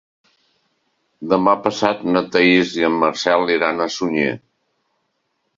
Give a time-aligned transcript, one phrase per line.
[1.33, 4.37] Demà passat na Thaís i en Marcel iran a Sunyer.